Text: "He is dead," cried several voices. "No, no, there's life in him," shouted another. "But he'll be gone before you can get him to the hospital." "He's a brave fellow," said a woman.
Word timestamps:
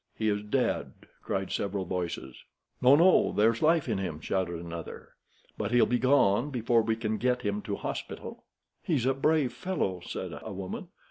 "He 0.15 0.29
is 0.29 0.41
dead," 0.41 0.93
cried 1.21 1.51
several 1.51 1.85
voices. 1.85 2.35
"No, 2.81 2.95
no, 2.95 3.31
there's 3.31 3.61
life 3.61 3.87
in 3.87 3.99
him," 3.99 4.19
shouted 4.19 4.55
another. 4.59 5.09
"But 5.59 5.69
he'll 5.69 5.85
be 5.85 5.99
gone 5.99 6.49
before 6.49 6.83
you 6.89 6.95
can 6.95 7.19
get 7.19 7.43
him 7.43 7.61
to 7.61 7.73
the 7.73 7.77
hospital." 7.85 8.43
"He's 8.81 9.05
a 9.05 9.13
brave 9.13 9.53
fellow," 9.53 9.99
said 9.99 10.39
a 10.41 10.53
woman. 10.53 10.87